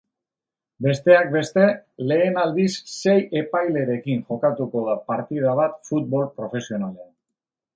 [0.85, 1.65] Besteak beste,
[2.11, 7.13] lehen aldiz sei epailerekin jokatuko da partida bat futbol profesionalean.